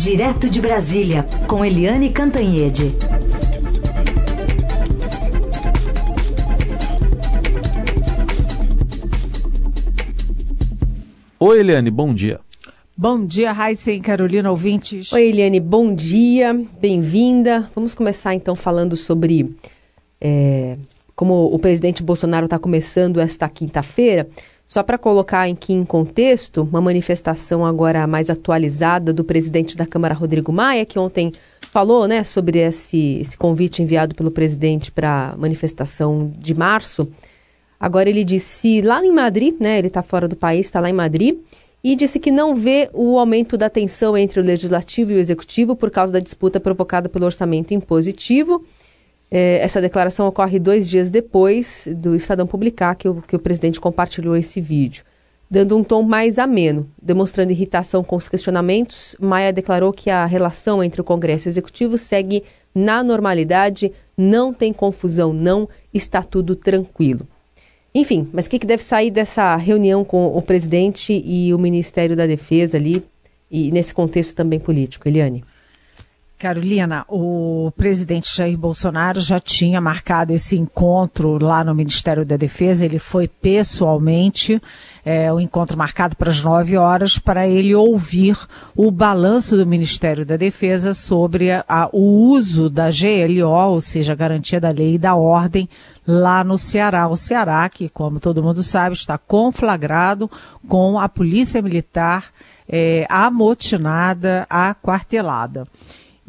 [0.00, 2.84] Direto de Brasília, com Eliane Cantanhede.
[11.40, 12.38] Oi, Eliane, bom dia.
[12.96, 15.12] Bom dia, Raíssa e Carolina ouvintes.
[15.12, 17.68] Oi, Eliane, bom dia, bem-vinda.
[17.74, 19.52] Vamos começar então falando sobre
[20.20, 20.76] é,
[21.16, 24.28] como o presidente Bolsonaro está começando esta quinta-feira.
[24.68, 30.12] Só para colocar aqui em contexto, uma manifestação agora mais atualizada do presidente da Câmara,
[30.12, 31.32] Rodrigo Maia, que ontem
[31.72, 37.08] falou né, sobre esse, esse convite enviado pelo presidente para a manifestação de março.
[37.80, 40.92] Agora ele disse lá em Madrid, né, ele está fora do país, está lá em
[40.92, 41.38] Madrid,
[41.82, 45.74] e disse que não vê o aumento da tensão entre o legislativo e o executivo
[45.74, 48.62] por causa da disputa provocada pelo orçamento impositivo.
[49.30, 53.80] É, essa declaração ocorre dois dias depois do Estadão publicar que o, que o presidente
[53.80, 55.04] compartilhou esse vídeo.
[55.50, 60.82] Dando um tom mais ameno, demonstrando irritação com os questionamentos, Maia declarou que a relação
[60.82, 66.54] entre o Congresso e o Executivo segue na normalidade, não tem confusão, não, está tudo
[66.54, 67.26] tranquilo.
[67.94, 72.14] Enfim, mas o que, que deve sair dessa reunião com o presidente e o Ministério
[72.14, 73.02] da Defesa ali,
[73.50, 75.42] e nesse contexto também político, Eliane?
[76.38, 82.84] Carolina, o presidente Jair Bolsonaro já tinha marcado esse encontro lá no Ministério da Defesa.
[82.84, 84.62] Ele foi pessoalmente,
[85.04, 88.38] é, o encontro marcado para as nove horas, para ele ouvir
[88.76, 94.12] o balanço do Ministério da Defesa sobre a, a, o uso da GLO, ou seja,
[94.12, 95.68] a garantia da lei e da ordem,
[96.06, 97.08] lá no Ceará.
[97.08, 100.30] O Ceará, que, como todo mundo sabe, está conflagrado
[100.68, 102.26] com a Polícia Militar
[102.68, 105.66] é, amotinada, aquartelada.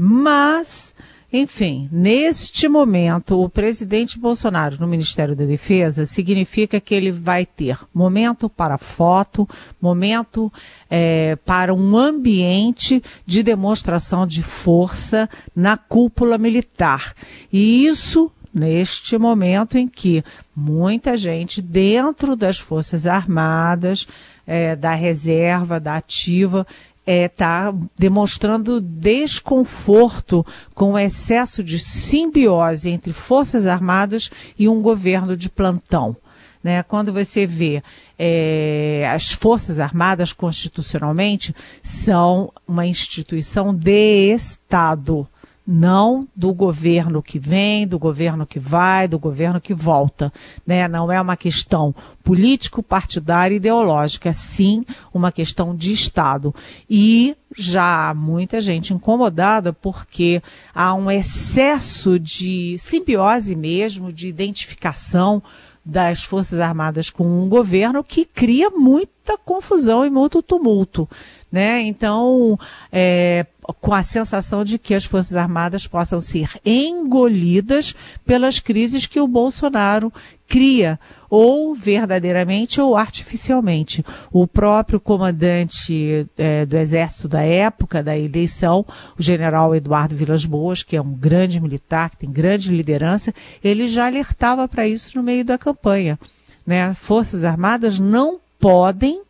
[0.01, 0.95] Mas,
[1.29, 7.77] enfim, neste momento, o presidente Bolsonaro no Ministério da Defesa significa que ele vai ter
[7.93, 9.45] momento para foto,
[9.81, 10.49] momento
[10.89, 17.13] é, para um ambiente de demonstração de força na cúpula militar.
[17.51, 20.23] E isso neste momento em que
[20.55, 24.07] muita gente dentro das Forças Armadas,
[24.45, 26.65] é, da reserva, da ativa,
[27.09, 34.79] está é, tá demonstrando desconforto com o excesso de simbiose entre Forças Armadas e um
[34.79, 36.15] governo de plantão.
[36.63, 36.83] Né?
[36.83, 37.81] Quando você vê
[38.17, 45.27] é, as Forças Armadas constitucionalmente são uma instituição de Estado
[45.71, 50.33] não do governo que vem, do governo que vai, do governo que volta.
[50.65, 50.87] Né?
[50.87, 51.93] Não é uma questão
[52.23, 56.55] político-partidária ideológica, é sim uma questão de Estado.
[56.89, 60.41] E já há muita gente incomodada porque
[60.73, 65.43] há um excesso de simbiose mesmo, de identificação
[65.85, 71.07] das Forças Armadas com um governo que cria muita confusão e muito tumulto.
[71.51, 71.81] Né?
[71.81, 72.59] Então,
[72.91, 73.45] é,
[73.81, 77.95] com a sensação de que as Forças Armadas possam ser engolidas
[78.25, 80.13] pelas crises que o Bolsonaro
[80.47, 80.99] cria,
[81.29, 84.03] ou verdadeiramente ou artificialmente.
[84.31, 88.83] O próprio comandante é, do Exército da época da eleição,
[89.17, 93.33] o general Eduardo Vilas Boas, que é um grande militar, que tem grande liderança,
[93.63, 96.17] ele já alertava para isso no meio da campanha.
[96.65, 96.93] Né?
[96.95, 99.21] Forças Armadas não podem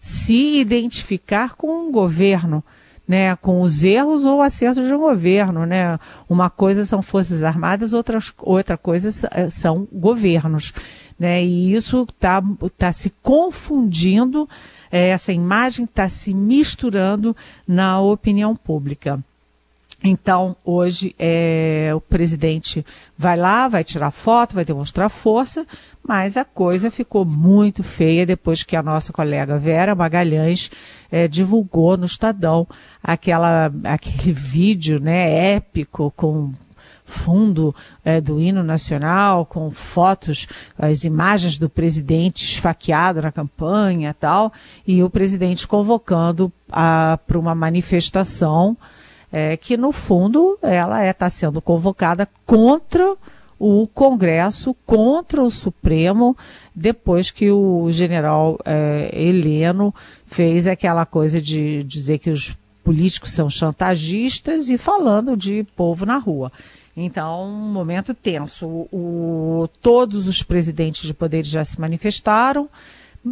[0.00, 2.62] se identificar com um governo
[3.08, 5.98] né, com os erros ou acertos de um governo, né?
[6.28, 10.74] Uma coisa são forças armadas, outra, outra coisa eh, são governos,
[11.18, 11.42] né?
[11.42, 12.42] E isso está
[12.76, 14.46] tá se confundindo,
[14.92, 17.34] é, essa imagem está se misturando
[17.66, 19.18] na opinião pública.
[20.02, 22.86] Então, hoje, é, o presidente
[23.16, 25.66] vai lá, vai tirar foto, vai demonstrar força,
[26.06, 30.70] mas a coisa ficou muito feia depois que a nossa colega Vera Magalhães
[31.10, 32.66] é, divulgou no Estadão
[33.02, 36.52] aquela, aquele vídeo né, épico com
[37.04, 40.46] fundo é, do hino nacional, com fotos,
[40.78, 44.52] as imagens do presidente esfaqueado na campanha e tal,
[44.86, 48.76] e o presidente convocando para uma manifestação
[49.32, 53.16] é, que no fundo ela está é, sendo convocada contra
[53.58, 56.36] o Congresso, contra o Supremo,
[56.74, 59.92] depois que o general é, Heleno
[60.26, 66.16] fez aquela coisa de dizer que os políticos são chantagistas e falando de povo na
[66.16, 66.52] rua.
[66.96, 68.66] Então, um momento tenso.
[68.66, 68.88] O,
[69.62, 72.68] o, todos os presidentes de poderes já se manifestaram.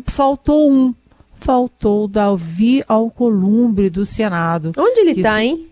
[0.04, 0.94] Faltou um.
[1.40, 4.72] Faltou o Davi Alcolumbre do Senado.
[4.76, 5.66] Onde ele está, hein?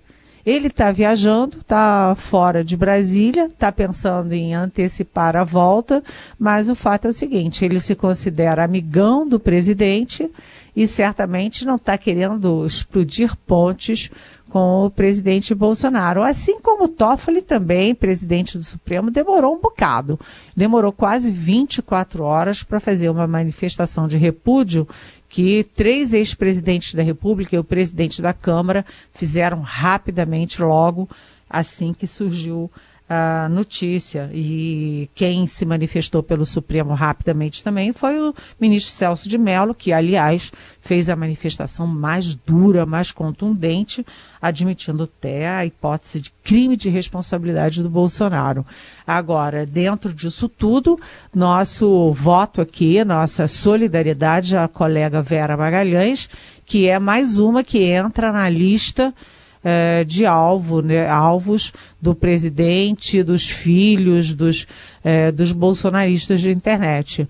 [0.44, 6.02] Ele está viajando, está fora de Brasília, está pensando em antecipar a volta,
[6.38, 10.30] mas o fato é o seguinte: ele se considera amigão do presidente
[10.76, 14.10] e certamente não está querendo explodir pontes
[14.54, 16.22] com o presidente Bolsonaro.
[16.22, 20.18] Assim como Toffoli também, presidente do Supremo, demorou um bocado.
[20.56, 24.86] Demorou quase 24 horas para fazer uma manifestação de repúdio
[25.34, 31.10] que três ex-presidentes da República e o presidente da Câmara fizeram rapidamente logo
[31.50, 32.70] assim que surgiu
[33.08, 34.30] a notícia.
[34.32, 39.92] E quem se manifestou pelo Supremo rapidamente também foi o ministro Celso de Mello, que,
[39.92, 44.04] aliás, fez a manifestação mais dura, mais contundente,
[44.40, 48.64] admitindo até a hipótese de crime de responsabilidade do Bolsonaro.
[49.06, 50.98] Agora, dentro disso tudo,
[51.34, 56.28] nosso voto aqui, nossa solidariedade à colega Vera Magalhães,
[56.64, 59.14] que é mais uma que entra na lista
[59.64, 64.66] eh, de alvo, né, alvos do presidente, dos filhos, dos,
[65.02, 67.26] eh, dos bolsonaristas de internet.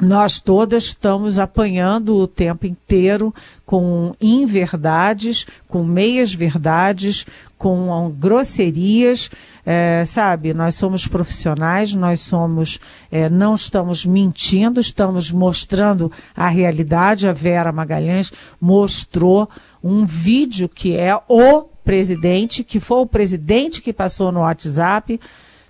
[0.00, 3.32] Nós todas estamos apanhando o tempo inteiro
[3.64, 7.24] com inverdades, com meias verdades,
[7.56, 9.30] com grosserias,
[9.64, 10.52] é, sabe?
[10.52, 12.80] Nós somos profissionais, nós somos,
[13.10, 17.28] é, não estamos mentindo, estamos mostrando a realidade.
[17.28, 19.48] A Vera Magalhães mostrou
[19.82, 25.20] um vídeo que é o presidente, que foi o presidente que passou no WhatsApp,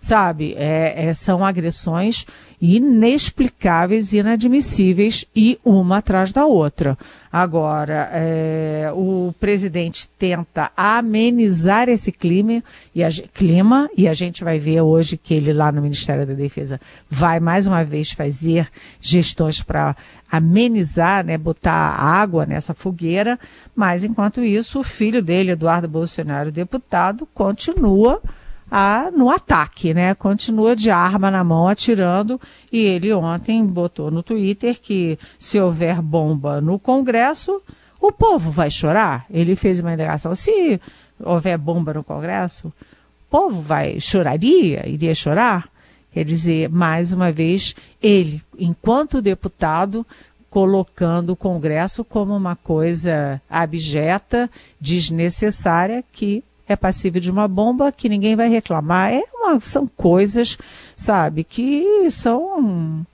[0.05, 0.55] sabe?
[0.59, 2.27] É, é, são agressões
[2.61, 6.97] inexplicáveis, inadmissíveis e uma atrás da outra.
[7.33, 12.63] Agora, é, o presidente tenta amenizar esse clima
[12.95, 16.35] e, a, clima e a gente vai ver hoje que ele lá no Ministério da
[16.35, 18.69] Defesa vai mais uma vez fazer
[19.01, 19.97] gestões para
[20.31, 23.39] amenizar, né, botar água nessa fogueira,
[23.75, 28.21] mas enquanto isso o filho dele, Eduardo Bolsonaro, deputado, continua
[28.71, 30.15] a, no ataque, né?
[30.15, 32.41] Continua de arma na mão atirando
[32.73, 37.63] e ele ontem botou no Twitter que se houver bomba no Congresso,
[38.01, 39.27] o povo vai chorar.
[39.31, 40.35] Ele fez uma indagação.
[40.35, 40.81] Se
[41.21, 45.69] houver bomba no Congresso, o povo vai choraria, iria chorar.
[46.13, 50.07] Quer dizer, mais uma vez, ele, enquanto deputado,
[50.49, 54.49] colocando o Congresso como uma coisa abjeta,
[54.81, 59.13] desnecessária, que é passível de uma bomba que ninguém vai reclamar.
[59.13, 60.57] É uma, são coisas,
[60.97, 63.07] sabe, que são.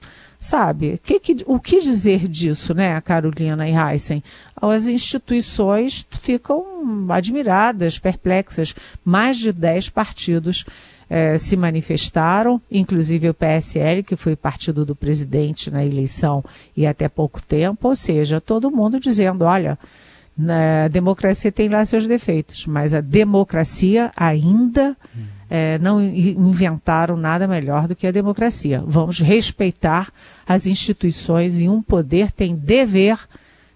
[0.43, 4.25] Sabe, que, que, o que dizer disso, né, Carolina e Heisen?
[4.57, 6.65] As instituições ficam
[7.11, 8.75] admiradas, perplexas.
[9.05, 10.65] Mais de 10 partidos
[11.11, 16.43] eh, se manifestaram, inclusive o PSL, que foi partido do presidente na eleição
[16.77, 19.77] e até pouco tempo, ou seja, todo mundo dizendo: olha,
[20.39, 25.23] a democracia tem lá seus defeitos, mas a democracia ainda hum.
[25.49, 28.83] é, não inventaram nada melhor do que a democracia.
[28.87, 30.13] Vamos respeitar
[30.47, 33.19] as instituições e um poder tem dever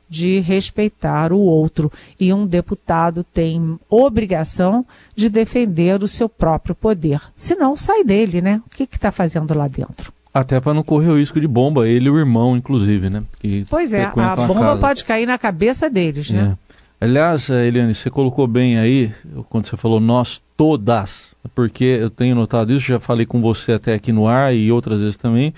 [0.08, 1.90] de respeitar o outro
[2.20, 7.20] e um deputado tem obrigação de defender o seu próprio poder.
[7.34, 8.62] Senão sai dele, né?
[8.66, 10.12] O que está fazendo lá dentro?
[10.34, 13.22] Até para não correr o risco de bomba, ele e o irmão, inclusive, né?
[13.38, 16.56] Que pois é, a bomba a pode cair na cabeça deles, né?
[16.60, 16.74] É.
[17.04, 19.12] Aliás, eh, Eliane, você colocou bem aí,
[19.48, 23.94] quando você falou nós todas, porque eu tenho notado isso, já falei com você até
[23.94, 25.54] aqui no ar e outras vezes também,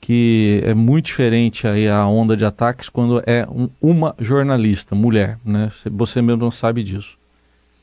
[0.00, 5.38] que é muito diferente aí a onda de ataques quando é um, uma jornalista, mulher,
[5.44, 5.72] né?
[5.92, 7.16] Você mesmo não sabe disso.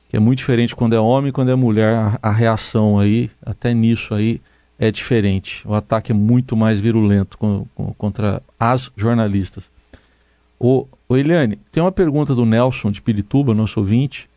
[0.09, 3.29] Que é muito diferente quando é homem e quando é mulher, a, a reação aí,
[3.45, 4.41] até nisso aí,
[4.79, 5.67] é diferente.
[5.67, 9.65] O ataque é muito mais virulento com, com, contra as jornalistas.
[10.57, 14.29] O, o Eliane, tem uma pergunta do Nelson de Pirituba, nosso ouvinte,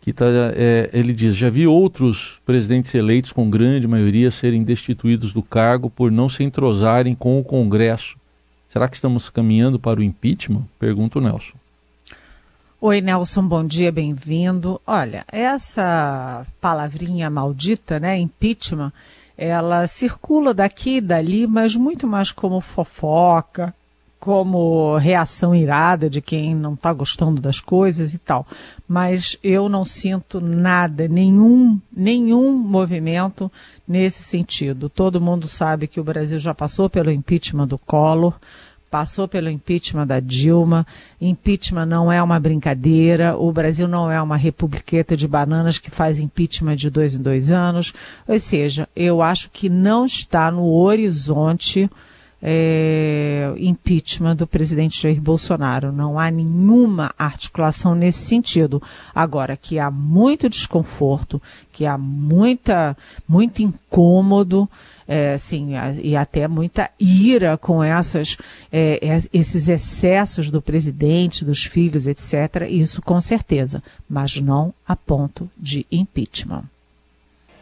[0.00, 5.32] que tá, é, ele diz: já vi outros presidentes eleitos com grande maioria serem destituídos
[5.32, 8.16] do cargo por não se entrosarem com o Congresso.
[8.68, 10.64] Será que estamos caminhando para o impeachment?
[10.78, 11.56] Pergunta o Nelson.
[12.80, 14.80] Oi, Nelson, bom dia, bem-vindo.
[14.86, 18.92] Olha, essa palavrinha maldita, né, impeachment,
[19.38, 23.72] ela circula daqui e dali, mas muito mais como fofoca,
[24.18, 28.44] como reação irada de quem não está gostando das coisas e tal.
[28.88, 33.50] Mas eu não sinto nada, nenhum, nenhum movimento
[33.86, 34.88] nesse sentido.
[34.88, 38.34] Todo mundo sabe que o Brasil já passou pelo impeachment do Collor
[38.90, 40.86] passou pelo impeachment da Dilma.
[41.20, 43.36] Impeachment não é uma brincadeira.
[43.36, 47.50] O Brasil não é uma republiqueta de bananas que faz impeachment de dois em dois
[47.50, 47.92] anos.
[48.26, 51.90] Ou seja, eu acho que não está no horizonte
[52.42, 55.92] é, impeachment do presidente Jair Bolsonaro.
[55.92, 58.82] Não há nenhuma articulação nesse sentido.
[59.14, 61.42] Agora, que há muito desconforto,
[61.72, 62.96] que há muita,
[63.28, 64.68] muito incômodo,
[65.06, 65.70] é, assim,
[66.02, 68.36] e até muita ira com essas,
[68.70, 69.00] é,
[69.32, 72.68] esses excessos do presidente, dos filhos, etc.
[72.68, 76.64] Isso com certeza, mas não a ponto de impeachment.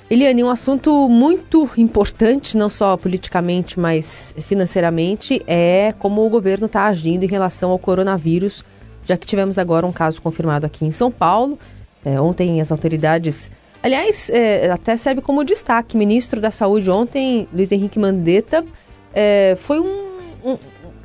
[0.08, 6.84] Eliane, um assunto muito importante, não só politicamente, mas financeiramente, é como o governo está
[6.84, 8.64] agindo em relação ao coronavírus,
[9.04, 11.58] já que tivemos agora um caso confirmado aqui em São Paulo.
[12.04, 13.50] É, ontem as autoridades.
[13.82, 18.64] Aliás, é, até serve como destaque: ministro da Saúde ontem, Luiz Henrique Mandetta,
[19.12, 20.56] é, foi um, um.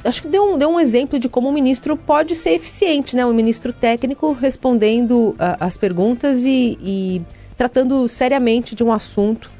[0.03, 3.25] acho que deu um, deu um exemplo de como o ministro pode ser eficiente, né?
[3.25, 7.21] Um ministro técnico respondendo as perguntas e, e
[7.61, 9.51] tratando seriamente de um assunto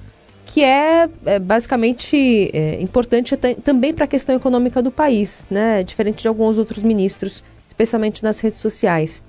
[0.47, 5.83] que é, é basicamente é, importante também para a questão econômica do país, né?
[5.83, 9.21] Diferente de alguns outros ministros, especialmente nas redes sociais.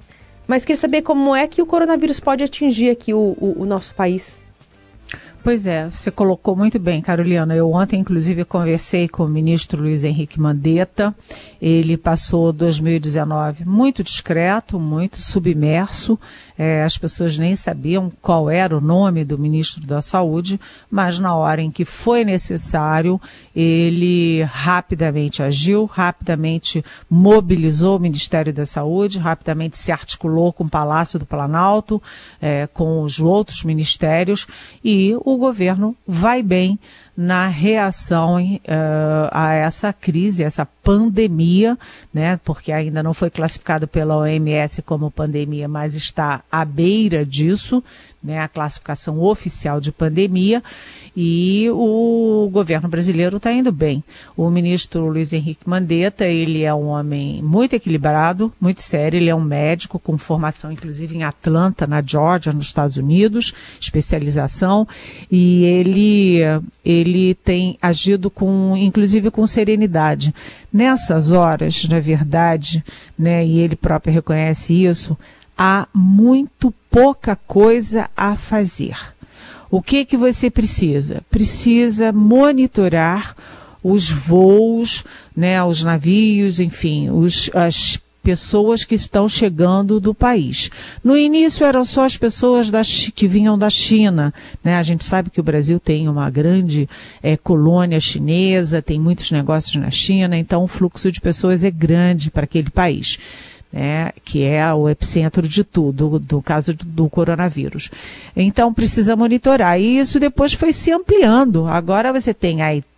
[0.49, 3.95] Mas queria saber como é que o coronavírus pode atingir aqui o, o, o nosso
[3.95, 4.38] país.
[5.43, 7.53] Pois é, você colocou muito bem, Carolina.
[7.53, 11.13] Eu ontem, inclusive, conversei com o ministro Luiz Henrique Mandetta.
[11.61, 16.17] Ele passou 2019 muito discreto, muito submerso.
[16.57, 21.35] É, as pessoas nem sabiam qual era o nome do ministro da Saúde, mas na
[21.35, 23.21] hora em que foi necessário,
[23.55, 31.19] ele rapidamente agiu, rapidamente mobilizou o Ministério da Saúde, rapidamente se articulou com o Palácio
[31.19, 32.01] do Planalto,
[32.41, 34.47] é, com os outros ministérios
[34.85, 36.79] e o governo vai bem
[37.16, 41.78] na reação uh, a essa crise, essa pandemia,
[42.12, 47.83] né, porque ainda não foi classificado pela OMS como pandemia, mas está à beira disso,
[48.23, 50.62] né, a classificação oficial de pandemia,
[51.14, 54.02] e o governo brasileiro está indo bem.
[54.37, 59.35] O ministro Luiz Henrique Mandetta, ele é um homem muito equilibrado, muito sério, ele é
[59.35, 64.88] um médico com formação inclusive em Atlanta, na Georgia, nos Estados Unidos, especialização,
[65.31, 66.40] e ele,
[66.85, 67.01] ele
[67.44, 70.35] tem agido com, inclusive com serenidade.
[70.73, 72.85] Nessas horas, na verdade,
[73.18, 75.16] né, e ele próprio reconhece isso,
[75.56, 78.97] há muito pouca coisa a fazer.
[79.71, 81.23] O que que você precisa?
[81.30, 83.35] Precisa monitorar
[83.82, 85.04] os voos,
[85.37, 90.71] né, os navios, enfim, os, as pessoas que estão chegando do país.
[91.02, 92.83] No início eram só as pessoas da,
[93.14, 94.33] que vinham da China.
[94.62, 94.76] Né?
[94.76, 96.88] A gente sabe que o Brasil tem uma grande
[97.23, 102.31] é, colônia chinesa, tem muitos negócios na China, então o fluxo de pessoas é grande
[102.31, 103.19] para aquele país
[103.73, 107.91] né, que é o epicentro de tudo, do caso do coronavírus.
[108.37, 109.81] Então precisa monitorar.
[109.81, 111.67] E isso depois foi se ampliando.
[111.67, 112.92] Agora você tem a Itália,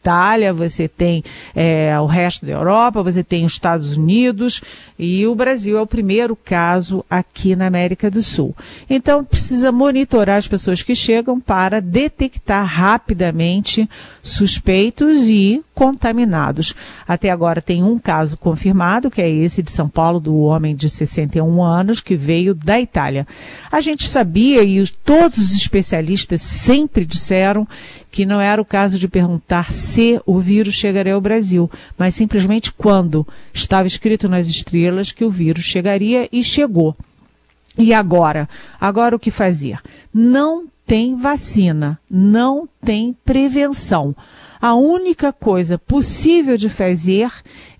[0.54, 1.22] você tem
[1.54, 4.60] é, o resto da Europa, você tem os Estados Unidos
[4.98, 8.54] e o Brasil é o primeiro caso aqui na América do Sul.
[8.88, 13.88] Então precisa monitorar as pessoas que chegam para detectar rapidamente
[14.22, 16.74] suspeitos e contaminados.
[17.06, 20.88] Até agora tem um caso confirmado, que é esse de São Paulo, do homem de
[20.88, 23.26] 61 anos que veio da Itália.
[23.70, 27.66] A gente sabia e todos os especialistas sempre disseram
[28.10, 29.93] que não era o caso de perguntar se
[30.26, 35.64] o vírus chegaria ao Brasil, mas simplesmente quando estava escrito nas estrelas que o vírus
[35.64, 36.96] chegaria e chegou.
[37.76, 38.48] E agora?
[38.80, 39.80] Agora o que fazer?
[40.12, 44.14] Não tem vacina, não tem prevenção.
[44.60, 47.30] A única coisa possível de fazer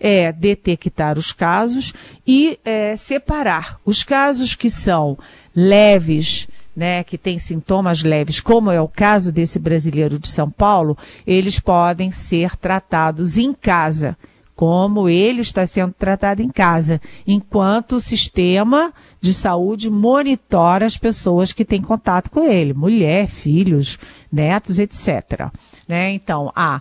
[0.00, 1.92] é detectar os casos
[2.26, 5.16] e é, separar os casos que são
[5.54, 10.96] leves, né, que tem sintomas leves, como é o caso desse brasileiro de São Paulo,
[11.26, 14.16] eles podem ser tratados em casa,
[14.56, 21.52] como ele está sendo tratado em casa, enquanto o sistema de saúde monitora as pessoas
[21.52, 23.98] que têm contato com ele, mulher, filhos,
[24.30, 25.50] netos, etc.
[25.88, 26.12] Né?
[26.12, 26.80] Então, a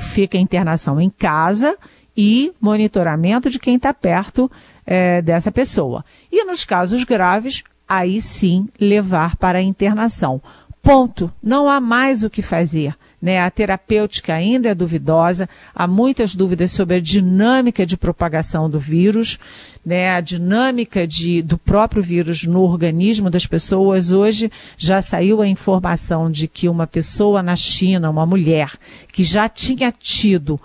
[0.00, 1.76] fica a internação em casa
[2.16, 4.50] e monitoramento de quem está perto
[4.86, 6.04] é, dessa pessoa.
[6.30, 7.62] E nos casos graves,
[7.96, 10.40] aí sim levar para a internação.
[10.82, 11.32] Ponto.
[11.42, 12.94] Não há mais o que fazer.
[13.24, 13.40] Né?
[13.40, 19.38] A terapêutica ainda é duvidosa, há muitas dúvidas sobre a dinâmica de propagação do vírus,
[19.82, 20.10] né?
[20.10, 24.12] a dinâmica de, do próprio vírus no organismo das pessoas.
[24.12, 28.72] Hoje já saiu a informação de que uma pessoa na China, uma mulher,
[29.10, 30.60] que já tinha tido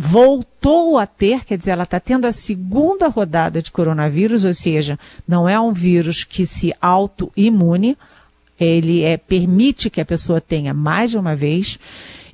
[0.00, 4.96] voltou a ter, quer dizer, ela está tendo a segunda rodada de coronavírus, ou seja,
[5.26, 7.98] não é um vírus que se autoimune,
[8.60, 11.78] ele é, permite que a pessoa tenha mais de uma vez,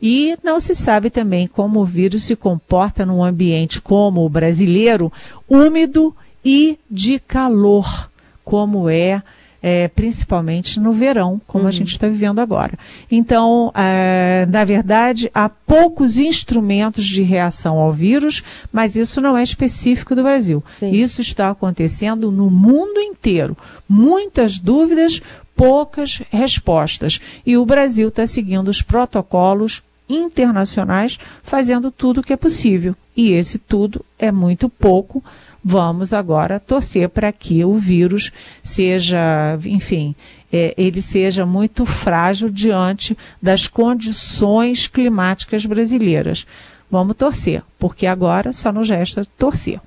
[0.07, 5.11] E não se sabe também como o vírus se comporta num ambiente como o brasileiro,
[5.49, 8.11] úmido e de calor,
[8.45, 9.23] como é
[9.67, 11.69] é, principalmente no verão, como uhum.
[11.69, 12.79] a gente está vivendo agora.
[13.11, 19.43] Então, é, na verdade, há poucos instrumentos de reação ao vírus, mas isso não é
[19.43, 20.63] específico do Brasil.
[20.79, 20.91] Sim.
[20.91, 23.57] Isso está acontecendo no mundo inteiro.
[23.89, 25.23] Muitas dúvidas,
[25.57, 27.19] poucas respostas.
[27.47, 32.95] E o Brasil está seguindo os protocolos internacionais, fazendo tudo o que é possível.
[33.17, 35.25] E esse tudo é muito pouco
[35.65, 38.31] Vamos agora torcer para que o vírus
[38.63, 40.15] seja, enfim,
[40.53, 46.47] é, ele seja muito frágil diante das condições climáticas brasileiras.
[46.91, 49.81] Vamos torcer, porque agora só nos resta torcer.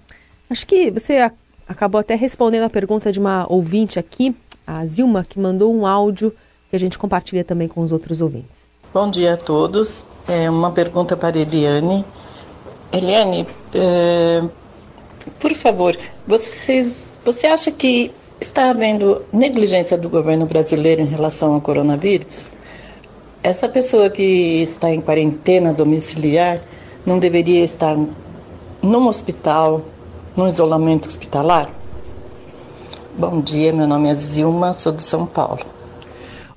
[0.50, 1.30] Acho que você
[1.68, 6.34] acabou até respondendo a pergunta de uma ouvinte aqui, a Zilma, que mandou um áudio
[6.72, 8.68] que a gente compartilha também com os outros ouvintes.
[8.92, 10.06] Bom dia a todos.
[10.28, 12.04] É uma pergunta para Eliane.
[12.92, 14.44] Eliane, é,
[15.40, 21.62] por favor, vocês, você acha que está havendo negligência do governo brasileiro em relação ao
[21.62, 22.52] coronavírus?
[23.44, 26.60] Essa pessoa que está em quarentena domiciliar
[27.06, 27.96] não deveria estar
[28.82, 29.86] num hospital,
[30.36, 31.70] num isolamento hospitalar?
[33.18, 35.62] Bom dia, meu nome é Zilma, sou de São Paulo.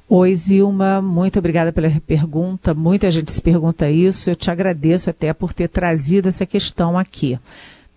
[0.08, 2.74] Oi, Zilma, muito obrigada pela pergunta.
[2.74, 4.28] Muita gente se pergunta isso.
[4.28, 7.38] Eu te agradeço até por ter trazido essa questão aqui.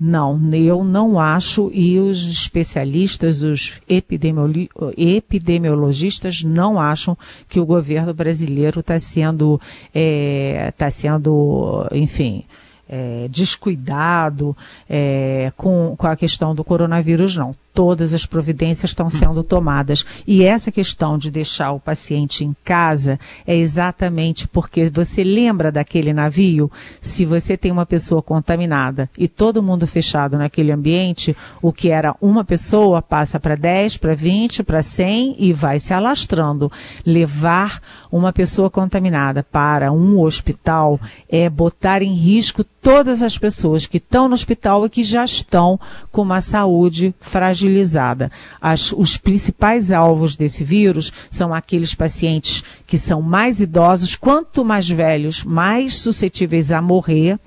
[0.05, 4.67] Não, eu não acho e os especialistas, os epidemiolo
[4.97, 7.17] epidemiologistas não acham
[7.47, 9.61] que o governo brasileiro está sendo,
[9.95, 12.43] é, tá sendo, enfim,
[12.89, 14.57] é, descuidado
[14.89, 20.05] é, com, com a questão do coronavírus, não todas as providências estão sendo tomadas.
[20.27, 26.13] E essa questão de deixar o paciente em casa é exatamente porque você lembra daquele
[26.13, 26.71] navio?
[27.01, 32.15] Se você tem uma pessoa contaminada e todo mundo fechado naquele ambiente, o que era
[32.21, 36.71] uma pessoa passa para 10, para 20, para 100 e vai se alastrando.
[37.05, 43.97] Levar uma pessoa contaminada para um hospital é botar em risco todas as pessoas que
[43.97, 45.79] estão no hospital e que já estão
[46.11, 48.31] com uma saúde fragilizada fragilizada.
[48.61, 54.89] As, os principais alvos desse vírus são aqueles pacientes que são mais idosos, quanto mais
[54.89, 57.39] velhos, mais suscetíveis a morrer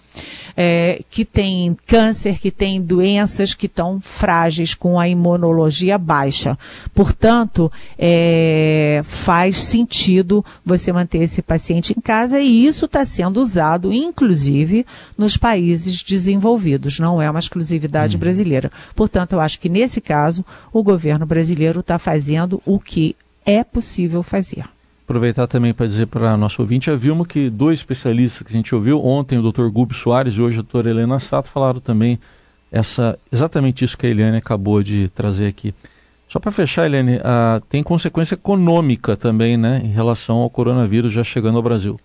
[0.57, 6.59] é, que têm câncer, que têm doenças que estão frágeis com a imunologia baixa.
[6.95, 13.93] Portanto, é, faz sentido você manter esse paciente em casa e isso está sendo usado,
[13.93, 16.99] inclusive, nos países desenvolvidos.
[16.99, 18.21] Não é uma exclusividade hum.
[18.21, 18.71] brasileira.
[18.95, 24.23] Portanto, eu acho que nesse caso o governo brasileiro está fazendo o que é possível
[24.23, 24.65] fazer.
[25.07, 28.75] Aproveitar também para dizer para nosso ouvinte, a Vilma, que dois especialistas que a gente
[28.75, 29.69] ouviu, ontem o Dr.
[29.69, 32.19] Gubi Soares e hoje a doutora Helena Sato, falaram também
[32.73, 35.73] essa, exatamente isso que a Eliane acabou de trazer aqui.
[36.29, 41.23] Só para fechar, Eliane, uh, tem consequência econômica também, né, em relação ao coronavírus já
[41.23, 42.01] chegando ao Brasil.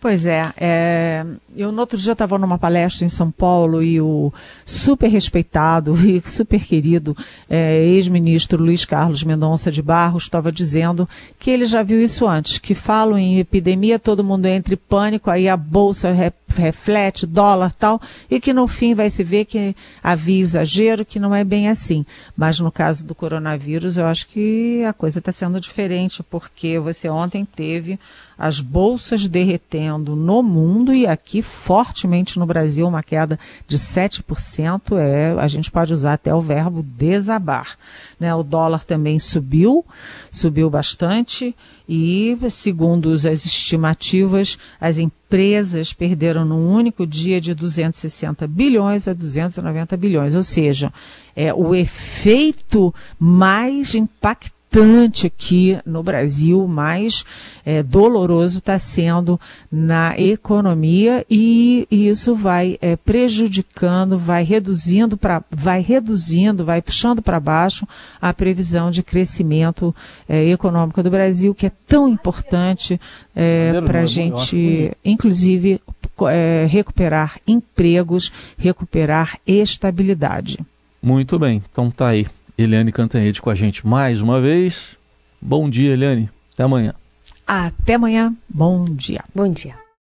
[0.00, 4.32] Pois é, é, eu no outro dia estava numa palestra em São Paulo e o
[4.64, 7.14] super respeitado e super querido
[7.50, 11.06] é, ex-ministro Luiz Carlos Mendonça de Barros estava dizendo
[11.38, 15.30] que ele já viu isso antes, que falam em epidemia, todo mundo entra em pânico,
[15.30, 16.10] aí a bolsa
[16.54, 21.34] reflete, dólar tal, e que no fim vai se ver que havia exagero, que não
[21.34, 22.04] é bem assim.
[22.36, 27.08] Mas no caso do coronavírus, eu acho que a coisa está sendo diferente, porque você
[27.08, 27.98] ontem teve
[28.40, 35.34] as bolsas derretendo no mundo e aqui fortemente no Brasil uma queda de 7%, é,
[35.38, 37.76] a gente pode usar até o verbo desabar.
[38.18, 38.34] Né?
[38.34, 39.84] O dólar também subiu,
[40.30, 41.54] subiu bastante
[41.92, 49.96] e, segundo as estimativas, as empresas perderam num único dia de 260 bilhões a 290
[49.96, 50.92] bilhões, ou seja,
[51.34, 57.24] é o efeito mais impactante importante aqui no Brasil, mais
[57.66, 59.38] é, doloroso está sendo
[59.70, 67.20] na economia e, e isso vai é, prejudicando, vai reduzindo para, vai reduzindo, vai puxando
[67.20, 67.86] para baixo
[68.22, 69.94] a previsão de crescimento
[70.28, 73.00] é, econômico do Brasil, que é tão importante
[73.34, 75.80] é, para a gente, inclusive,
[76.28, 80.58] é, recuperar empregos, recuperar estabilidade.
[81.02, 82.26] Muito bem, então tá aí.
[82.62, 84.96] Eliane Cantanhede com a gente mais uma vez.
[85.40, 86.28] Bom dia, Eliane.
[86.52, 86.94] Até amanhã.
[87.46, 88.34] Até amanhã.
[88.48, 89.24] Bom dia.
[89.34, 89.74] Bom dia.